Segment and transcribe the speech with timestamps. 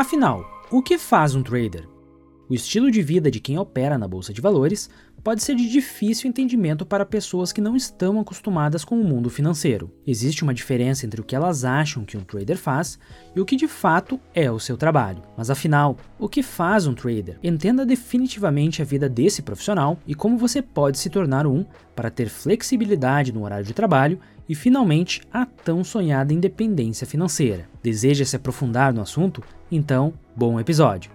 [0.00, 1.86] Afinal, o que faz um trader?
[2.48, 4.88] O estilo de vida de quem opera na bolsa de valores
[5.22, 9.92] pode ser de difícil entendimento para pessoas que não estão acostumadas com o mundo financeiro.
[10.06, 12.98] Existe uma diferença entre o que elas acham que um trader faz
[13.36, 15.22] e o que de fato é o seu trabalho.
[15.36, 17.38] Mas afinal, o que faz um trader?
[17.42, 21.62] Entenda definitivamente a vida desse profissional e como você pode se tornar um
[21.94, 24.18] para ter flexibilidade no horário de trabalho
[24.50, 27.68] e finalmente a tão sonhada independência financeira.
[27.80, 29.44] Deseja se aprofundar no assunto?
[29.70, 31.12] Então, bom episódio!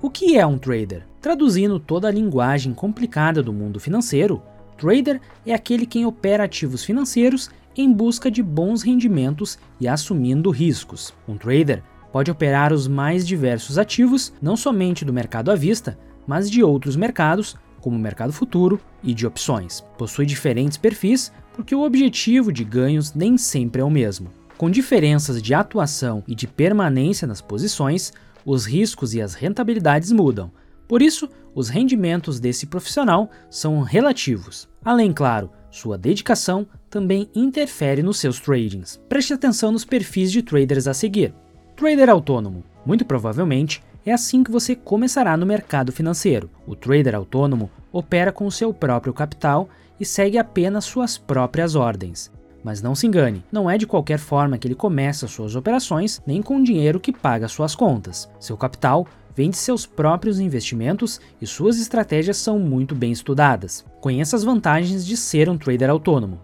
[0.00, 1.04] O que é um trader?
[1.20, 4.40] Traduzindo toda a linguagem complicada do mundo financeiro,
[4.76, 11.12] trader é aquele quem opera ativos financeiros em busca de bons rendimentos e assumindo riscos.
[11.26, 16.48] Um trader pode operar os mais diversos ativos, não somente do mercado à vista, mas
[16.48, 19.80] de outros mercados, como mercado futuro e de opções.
[19.96, 24.30] Possui diferentes perfis porque o objetivo de ganhos nem sempre é o mesmo.
[24.56, 28.12] Com diferenças de atuação e de permanência nas posições,
[28.44, 30.50] os riscos e as rentabilidades mudam.
[30.86, 34.68] Por isso, os rendimentos desse profissional são relativos.
[34.84, 39.00] Além, claro, sua dedicação também interfere nos seus tradings.
[39.08, 41.34] Preste atenção nos perfis de traders a seguir.
[41.76, 42.64] Trader autônomo.
[42.86, 46.50] Muito provavelmente é assim que você começará no mercado financeiro.
[46.66, 49.68] O trader autônomo opera com o seu próprio capital
[49.98, 52.30] e segue apenas suas próprias ordens.
[52.62, 56.42] Mas não se engane, não é de qualquer forma que ele começa suas operações, nem
[56.42, 58.28] com o dinheiro que paga suas contas.
[58.40, 63.84] Seu capital vem de seus próprios investimentos e suas estratégias são muito bem estudadas.
[64.00, 66.40] Conheça as vantagens de ser um trader autônomo.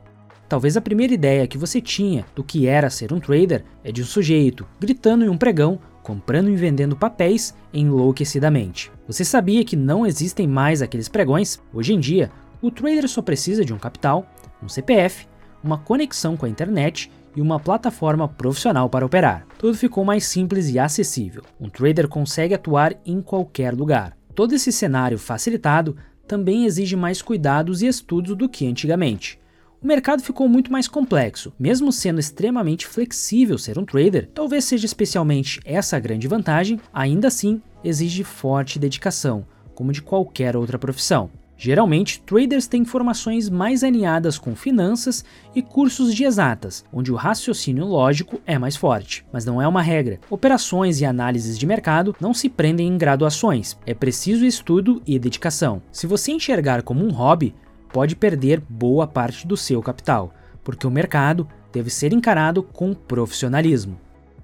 [0.48, 4.02] Talvez a primeira ideia que você tinha do que era ser um trader é de
[4.02, 8.92] um sujeito gritando em um pregão, comprando e vendendo papéis enlouquecidamente.
[9.08, 11.60] Você sabia que não existem mais aqueles pregões?
[11.72, 12.30] Hoje em dia,
[12.62, 14.24] o trader só precisa de um capital,
[14.62, 15.26] um CPF
[15.64, 19.46] uma conexão com a internet e uma plataforma profissional para operar.
[19.58, 21.42] Tudo ficou mais simples e acessível.
[21.58, 24.16] Um trader consegue atuar em qualquer lugar.
[24.34, 25.96] Todo esse cenário facilitado
[26.28, 29.38] também exige mais cuidados e estudos do que antigamente.
[29.84, 31.52] O mercado ficou muito mais complexo.
[31.58, 37.28] Mesmo sendo extremamente flexível ser um trader, talvez seja especialmente essa a grande vantagem, ainda
[37.28, 41.28] assim exige forte dedicação, como de qualquer outra profissão.
[41.54, 45.22] Geralmente, traders têm formações mais alinhadas com finanças
[45.54, 49.22] e cursos de exatas, onde o raciocínio lógico é mais forte.
[49.30, 50.18] Mas não é uma regra.
[50.30, 53.76] Operações e análises de mercado não se prendem em graduações.
[53.84, 55.82] É preciso estudo e dedicação.
[55.92, 57.54] Se você enxergar como um hobby,
[57.94, 60.34] pode perder boa parte do seu capital,
[60.64, 64.00] porque o mercado deve ser encarado com profissionalismo.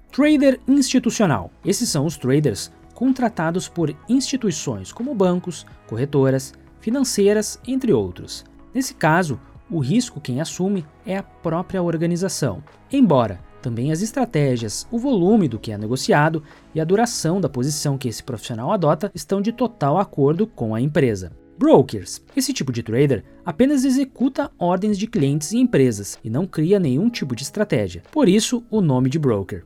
[0.09, 1.51] Trader institucional.
[1.65, 8.45] Esses são os traders contratados por instituições como bancos, corretoras, financeiras, entre outros.
[8.73, 9.37] Nesse caso,
[9.69, 15.59] o risco quem assume é a própria organização, embora também as estratégias, o volume do
[15.59, 16.41] que é negociado
[16.73, 20.79] e a duração da posição que esse profissional adota estão de total acordo com a
[20.79, 21.33] empresa.
[21.61, 22.23] Brokers.
[22.35, 27.07] Esse tipo de trader apenas executa ordens de clientes e empresas e não cria nenhum
[27.07, 28.01] tipo de estratégia.
[28.11, 29.63] Por isso, o nome de broker.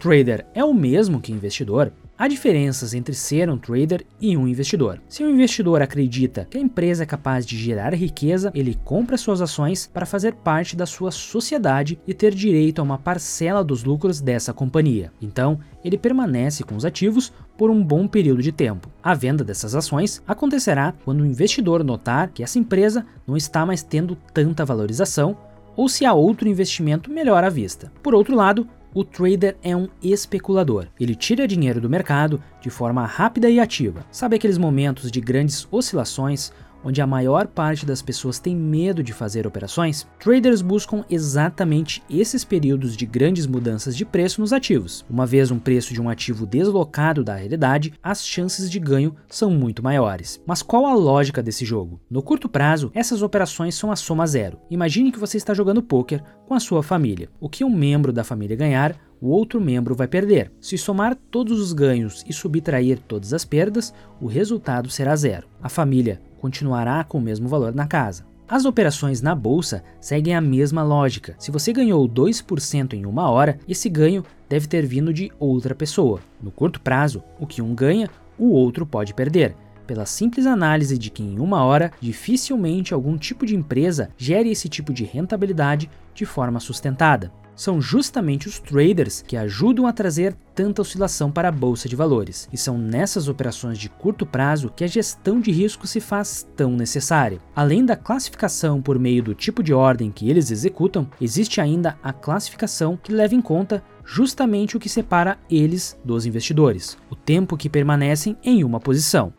[0.00, 1.92] Trader é o mesmo que investidor?
[2.16, 5.02] Há diferenças entre ser um trader e um investidor.
[5.08, 9.40] Se um investidor acredita que a empresa é capaz de gerar riqueza, ele compra suas
[9.40, 14.20] ações para fazer parte da sua sociedade e ter direito a uma parcela dos lucros
[14.20, 15.10] dessa companhia.
[15.20, 18.88] Então, ele permanece com os ativos por um bom período de tempo.
[19.02, 23.82] A venda dessas ações acontecerá quando o investidor notar que essa empresa não está mais
[23.82, 25.36] tendo tanta valorização
[25.76, 27.90] ou se há outro investimento melhor à vista.
[28.00, 30.86] Por outro lado, o trader é um especulador.
[30.98, 34.06] Ele tira dinheiro do mercado de forma rápida e ativa.
[34.10, 36.52] Sabe aqueles momentos de grandes oscilações
[36.84, 42.44] onde a maior parte das pessoas tem medo de fazer operações, traders buscam exatamente esses
[42.44, 45.04] períodos de grandes mudanças de preço nos ativos.
[45.08, 49.50] Uma vez um preço de um ativo deslocado da realidade, as chances de ganho são
[49.50, 50.40] muito maiores.
[50.46, 52.00] Mas qual a lógica desse jogo?
[52.10, 54.58] No curto prazo, essas operações são a soma zero.
[54.70, 57.28] Imagine que você está jogando poker com a sua família.
[57.40, 60.52] O que um membro da família ganhar, o outro membro vai perder.
[60.60, 65.46] Se somar todos os ganhos e subtrair todas as perdas, o resultado será zero.
[65.62, 68.26] A família continuará com o mesmo valor na casa.
[68.46, 71.34] As operações na bolsa seguem a mesma lógica.
[71.38, 76.20] Se você ganhou 2% em uma hora, esse ganho deve ter vindo de outra pessoa.
[76.42, 79.56] No curto prazo, o que um ganha, o outro pode perder.
[79.86, 84.68] Pela simples análise de que em uma hora, dificilmente algum tipo de empresa gere esse
[84.68, 87.32] tipo de rentabilidade de forma sustentada.
[87.56, 92.48] São justamente os traders que ajudam a trazer tanta oscilação para a bolsa de valores,
[92.52, 96.72] e são nessas operações de curto prazo que a gestão de risco se faz tão
[96.72, 97.40] necessária.
[97.54, 102.12] Além da classificação por meio do tipo de ordem que eles executam, existe ainda a
[102.12, 107.70] classificação que leva em conta justamente o que separa eles dos investidores, o tempo que
[107.70, 109.32] permanecem em uma posição.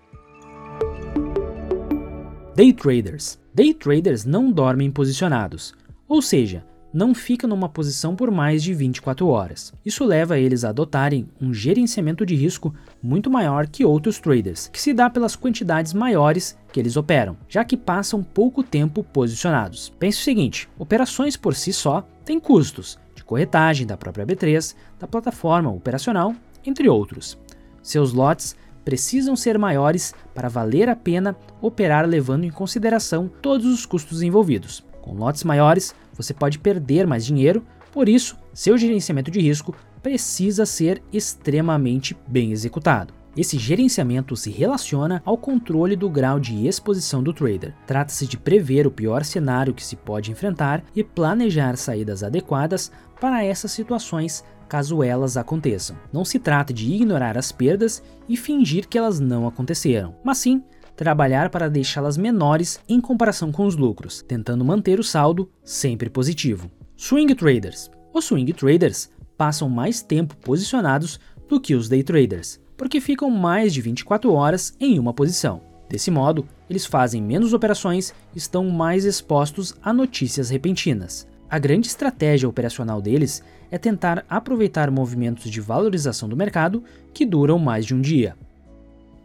[2.56, 3.38] Day traders.
[3.54, 5.74] Day traders não dormem posicionados,
[6.08, 6.66] ou seja,
[6.96, 9.74] não ficam numa posição por mais de 24 horas.
[9.86, 14.82] Isso leva eles a adotarem um gerenciamento de risco muito maior que outros traders, que
[14.82, 19.90] se dá pelas quantidades maiores que eles operam, já que passam pouco tempo posicionados.
[20.00, 25.06] Pense o seguinte: operações por si só têm custos de corretagem da própria B3, da
[25.06, 26.34] plataforma operacional,
[26.66, 27.38] entre outros.
[27.84, 28.56] Seus lotes
[28.86, 34.82] precisam ser maiores para valer a pena operar levando em consideração todos os custos envolvidos.
[35.02, 40.66] Com lotes maiores, você pode perder mais dinheiro, por isso, seu gerenciamento de risco precisa
[40.66, 43.14] ser extremamente bem executado.
[43.38, 47.74] Esse gerenciamento se relaciona ao controle do grau de exposição do trader.
[47.86, 53.44] Trata-se de prever o pior cenário que se pode enfrentar e planejar saídas adequadas para
[53.44, 55.96] essas situações caso elas aconteçam.
[56.12, 60.64] Não se trata de ignorar as perdas e fingir que elas não aconteceram, mas sim
[60.96, 66.72] trabalhar para deixá-las menores em comparação com os lucros, tentando manter o saldo sempre positivo.
[66.96, 67.92] Swing traders.
[68.14, 71.20] Os swing traders passam mais tempo posicionados
[71.50, 75.62] do que os day traders, porque ficam mais de 24 horas em uma posição.
[75.90, 81.28] Desse modo, eles fazem menos operações e estão mais expostos a notícias repentinas.
[81.50, 86.84] A grande estratégia operacional deles é tentar aproveitar movimentos de valorização do mercado
[87.14, 88.36] que duram mais de um dia.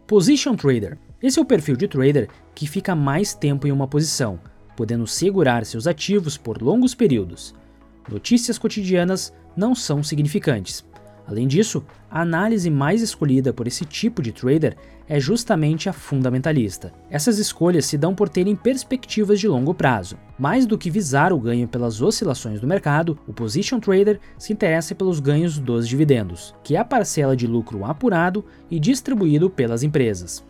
[0.05, 4.39] Position Trader esse é o perfil de trader que fica mais tempo em uma posição,
[4.75, 7.53] podendo segurar seus ativos por longos períodos.
[8.09, 10.83] Notícias cotidianas não são significantes.
[11.27, 14.75] Além disso, a análise mais escolhida por esse tipo de trader
[15.07, 16.91] é justamente a fundamentalista.
[17.09, 20.17] Essas escolhas se dão por terem perspectivas de longo prazo.
[20.39, 24.95] Mais do que visar o ganho pelas oscilações do mercado, o position trader se interessa
[24.95, 30.43] pelos ganhos dos dividendos, que é a parcela de lucro apurado e distribuído pelas empresas.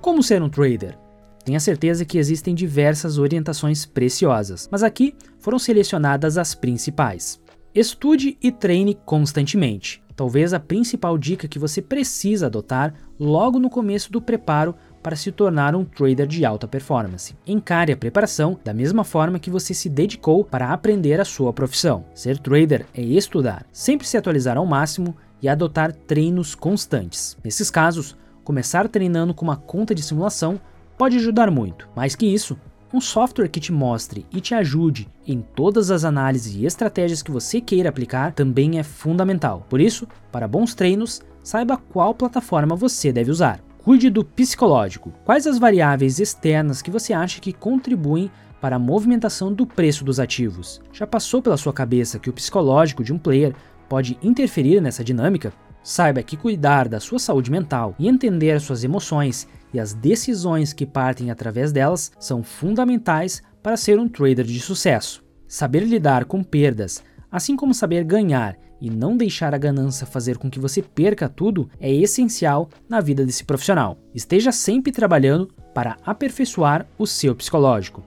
[0.00, 0.96] Como ser um trader?
[1.44, 7.40] Tenha certeza que existem diversas orientações preciosas, mas aqui foram selecionadas as principais.
[7.74, 10.02] Estude e treine constantemente.
[10.14, 15.30] Talvez a principal dica que você precisa adotar logo no começo do preparo para se
[15.30, 17.36] tornar um trader de alta performance.
[17.46, 22.04] Encare a preparação da mesma forma que você se dedicou para aprender a sua profissão.
[22.14, 27.36] Ser trader é estudar, sempre se atualizar ao máximo e adotar treinos constantes.
[27.44, 28.16] Nesses casos,
[28.48, 30.58] começar treinando com uma conta de simulação
[30.96, 31.86] pode ajudar muito.
[31.94, 32.58] Mais que isso,
[32.90, 37.30] um software que te mostre e te ajude em todas as análises e estratégias que
[37.30, 39.66] você queira aplicar também é fundamental.
[39.68, 43.60] Por isso, para bons treinos, saiba qual plataforma você deve usar.
[43.84, 45.12] Cuide do psicológico.
[45.26, 48.30] Quais as variáveis externas que você acha que contribuem
[48.62, 50.80] para a movimentação do preço dos ativos?
[50.90, 53.54] Já passou pela sua cabeça que o psicológico de um player
[53.90, 55.52] pode interferir nessa dinâmica?
[55.82, 60.86] Saiba que cuidar da sua saúde mental e entender suas emoções e as decisões que
[60.86, 65.24] partem através delas são fundamentais para ser um trader de sucesso.
[65.46, 70.50] Saber lidar com perdas, assim como saber ganhar e não deixar a ganância fazer com
[70.50, 73.98] que você perca tudo, é essencial na vida desse profissional.
[74.14, 78.04] Esteja sempre trabalhando para aperfeiçoar o seu psicológico.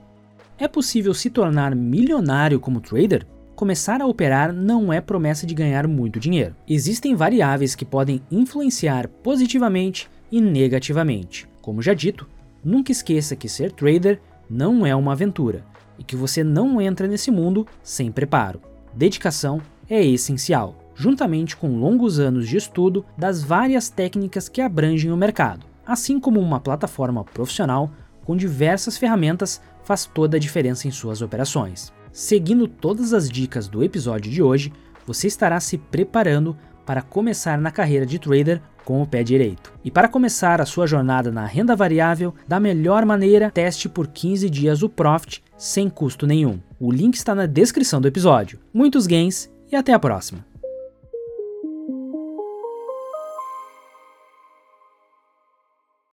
[0.57, 3.25] É possível se tornar milionário como trader?
[3.55, 6.55] Começar a operar não é promessa de ganhar muito dinheiro.
[6.67, 11.47] Existem variáveis que podem influenciar positivamente e negativamente.
[11.61, 12.27] Como já dito,
[12.63, 15.63] nunca esqueça que ser trader não é uma aventura
[15.97, 18.61] e que você não entra nesse mundo sem preparo.
[18.93, 25.17] Dedicação é essencial, juntamente com longos anos de estudo das várias técnicas que abrangem o
[25.17, 27.91] mercado, assim como uma plataforma profissional
[28.25, 31.91] com diversas ferramentas faz toda a diferença em suas operações.
[32.11, 34.71] Seguindo todas as dicas do episódio de hoje,
[35.05, 39.71] você estará se preparando para começar na carreira de trader com o pé direito.
[39.83, 44.49] E para começar a sua jornada na renda variável, da melhor maneira, teste por 15
[44.49, 46.59] dias o Profit sem custo nenhum.
[46.79, 48.59] O link está na descrição do episódio.
[48.73, 50.50] Muitos gains e até a próxima!